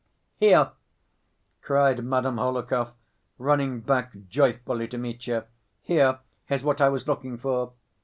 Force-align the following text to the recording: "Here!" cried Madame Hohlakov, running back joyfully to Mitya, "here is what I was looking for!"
"Here!" 0.39 0.71
cried 1.61 2.03
Madame 2.03 2.37
Hohlakov, 2.37 2.93
running 3.37 3.81
back 3.81 4.13
joyfully 4.29 4.87
to 4.87 4.97
Mitya, 4.97 5.45
"here 5.83 6.21
is 6.49 6.63
what 6.63 6.81
I 6.81 6.89
was 6.89 7.07
looking 7.07 7.37
for!" 7.37 7.73